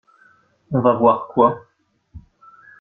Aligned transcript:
On 0.71 0.81
va 0.81 0.93
voir 0.93 1.27
quoi? 1.27 1.63